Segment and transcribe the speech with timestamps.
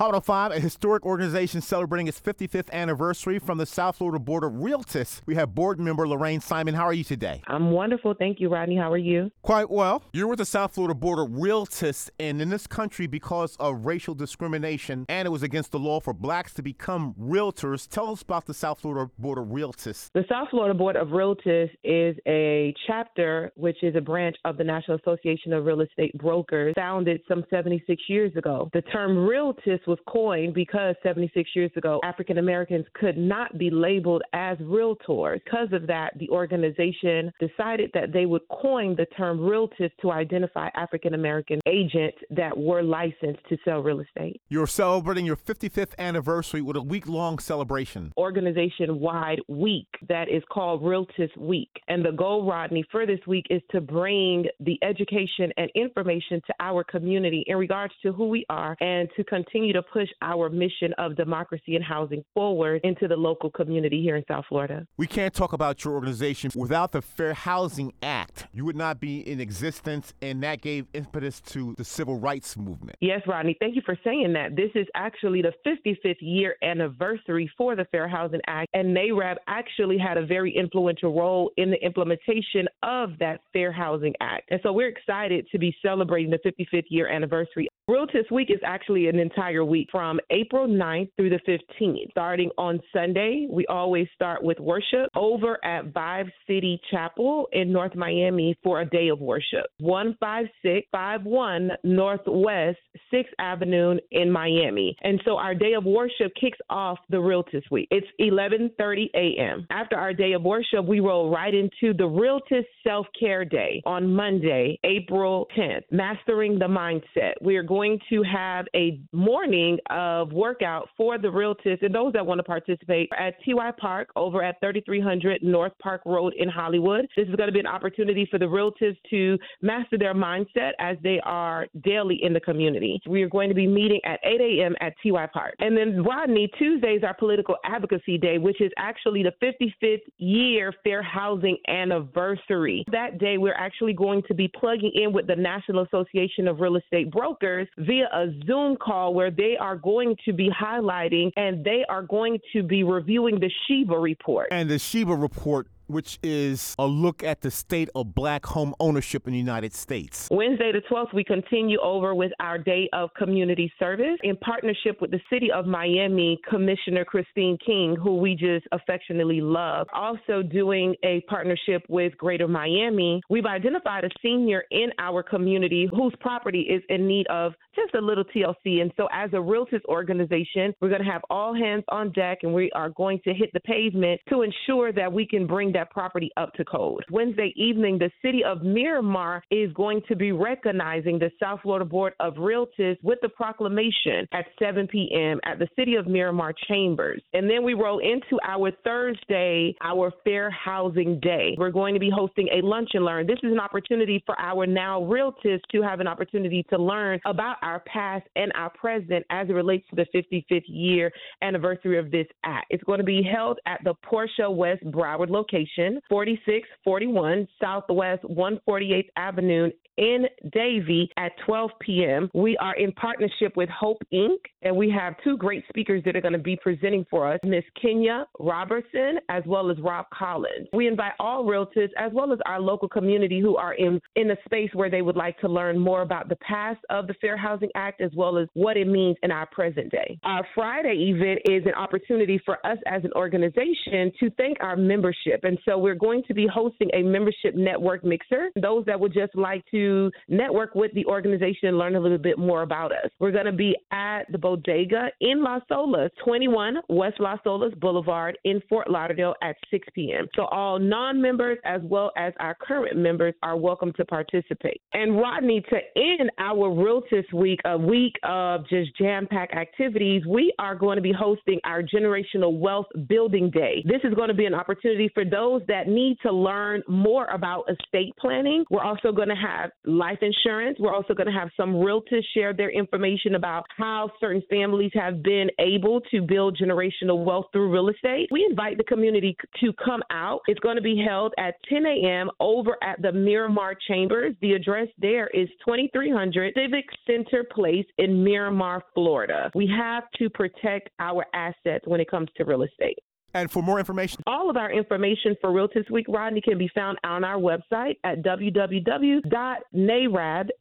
[0.00, 4.44] Hot on 5, a historic organization celebrating its 55th anniversary from the South Florida Board
[4.44, 5.20] of Realtists.
[5.26, 6.72] We have board member Lorraine Simon.
[6.72, 7.42] How are you today?
[7.48, 8.14] I'm wonderful.
[8.18, 8.76] Thank you, Rodney.
[8.76, 9.30] How are you?
[9.42, 10.02] Quite well.
[10.14, 14.14] You're with the South Florida Board of Realtists, and in this country, because of racial
[14.14, 18.46] discrimination and it was against the law for blacks to become realtors, tell us about
[18.46, 20.08] the South Florida Board of Realtists.
[20.14, 24.64] The South Florida Board of Realtists is a chapter, which is a branch of the
[24.64, 28.70] National Association of Real Estate Brokers, founded some 76 years ago.
[28.72, 34.22] The term realtists was coined because 76 years ago, African Americans could not be labeled
[34.32, 35.40] as realtors.
[35.44, 40.68] Because of that, the organization decided that they would coin the term realtists to identify
[40.76, 44.40] African American agents that were licensed to sell real estate.
[44.48, 48.12] You're celebrating your 55th anniversary with a week long celebration.
[48.16, 51.70] Organization wide week that is called Realtist Week.
[51.88, 56.54] And the goal, Rodney, for this week is to bring the education and information to
[56.60, 60.48] our community in regards to who we are and to continue to to push our
[60.48, 64.86] mission of democracy and housing forward into the local community here in South Florida.
[64.96, 68.46] We can't talk about your organization without the Fair Housing Act.
[68.52, 72.96] You would not be in existence, and that gave impetus to the civil rights movement.
[73.00, 74.56] Yes, Rodney, thank you for saying that.
[74.56, 79.98] This is actually the 55th year anniversary for the Fair Housing Act, and NAREB actually
[79.98, 84.50] had a very influential role in the implementation of that Fair Housing Act.
[84.50, 89.08] And so we're excited to be celebrating the 55th year anniversary Realtist Week is actually
[89.08, 91.40] an entire week from April 9th through the
[91.80, 92.12] 15th.
[92.12, 97.96] Starting on Sunday, we always start with worship over at Vive City Chapel in North
[97.96, 99.66] Miami for a day of worship.
[99.80, 102.78] 15651 Northwest
[103.12, 104.94] 6th Avenue in Miami.
[105.02, 107.88] And so our day of worship kicks off the Realtist Week.
[107.90, 109.66] It's 11:30 a.m.
[109.70, 114.78] After our day of worship, we roll right into the Realtors Self-Care Day on Monday,
[114.84, 117.32] April 10th, Mastering the Mindset.
[117.40, 122.12] We are going going to have a morning of workout for the realtors and those
[122.12, 127.06] that want to participate at TY Park over at 3300 North Park Road in Hollywood.
[127.16, 130.98] This is going to be an opportunity for the realtors to master their mindset as
[131.02, 133.00] they are daily in the community.
[133.08, 134.74] We are going to be meeting at 8 a.m.
[134.82, 135.54] at TY Park.
[135.60, 140.74] And then Rodney, Tuesday is our political advocacy day, which is actually the 55th year
[140.84, 142.84] fair housing anniversary.
[142.92, 146.76] That day, we're actually going to be plugging in with the National Association of Real
[146.76, 151.84] Estate Brokers via a Zoom call where they are going to be highlighting and they
[151.88, 154.48] are going to be reviewing the SHIBA report.
[154.50, 159.26] And the SHIBA report which is a look at the state of black home ownership
[159.26, 160.28] in the United States.
[160.30, 165.10] Wednesday the 12th, we continue over with our day of community service in partnership with
[165.10, 169.86] the City of Miami Commissioner Christine King, who we just affectionately love.
[169.92, 176.14] Also, doing a partnership with Greater Miami, we've identified a senior in our community whose
[176.20, 178.80] property is in need of just a little TLC.
[178.80, 182.52] And so, as a realtors organization, we're going to have all hands on deck and
[182.52, 185.90] we are going to hit the pavement to ensure that we can bring that that
[185.90, 187.04] property up to code.
[187.10, 192.12] Wednesday evening, the city of Miramar is going to be recognizing the South Florida Board
[192.20, 195.40] of Realtists with the proclamation at 7 p.m.
[195.44, 197.22] at the city of Miramar Chambers.
[197.32, 201.54] And then we roll into our Thursday, our Fair Housing Day.
[201.56, 203.26] We're going to be hosting a lunch and learn.
[203.26, 207.56] This is an opportunity for our now realtors to have an opportunity to learn about
[207.62, 212.26] our past and our present as it relates to the 55th year anniversary of this
[212.44, 212.66] act.
[212.68, 219.08] It's going to be held at the Porsche West Broward location location, 4641 Southwest 148th
[219.16, 219.70] Avenue
[220.00, 222.30] in Davie at 12 p.m.
[222.34, 226.22] We are in partnership with Hope Inc., and we have two great speakers that are
[226.22, 230.68] going to be presenting for us Miss Kenya Robertson as well as Rob Collins.
[230.72, 234.36] We invite all realtors as well as our local community who are in, in a
[234.46, 237.70] space where they would like to learn more about the past of the Fair Housing
[237.74, 240.18] Act as well as what it means in our present day.
[240.24, 245.40] Our Friday event is an opportunity for us as an organization to thank our membership.
[245.50, 248.50] And so we're going to be hosting a membership network mixer.
[248.62, 252.38] Those that would just like to network with the organization and learn a little bit
[252.38, 253.10] more about us.
[253.18, 258.38] We're going to be at the Bodega in Las Olas, 21 West Las Olas Boulevard
[258.44, 260.28] in Fort Lauderdale at 6 p.m.
[260.36, 264.80] So all non-members as well as our current members are welcome to participate.
[264.92, 270.76] And Rodney, to end our Realtist Week, a week of just jam-packed activities, we are
[270.76, 273.82] going to be hosting our Generational Wealth Building Day.
[273.84, 277.26] This is going to be an opportunity for those those that need to learn more
[277.26, 278.64] about estate planning.
[278.70, 280.76] We're also going to have life insurance.
[280.78, 285.22] We're also going to have some realtors share their information about how certain families have
[285.22, 288.28] been able to build generational wealth through real estate.
[288.30, 290.40] We invite the community to come out.
[290.46, 292.30] It's going to be held at 10 a.m.
[292.38, 294.34] over at the Miramar Chambers.
[294.42, 299.50] The address there is 2300 Civic Center Place in Miramar, Florida.
[299.54, 302.98] We have to protect our assets when it comes to real estate.
[303.34, 306.98] And for more information, all of our information for Realtist Week, Rodney, can be found
[307.04, 309.28] on our website at www.nareb,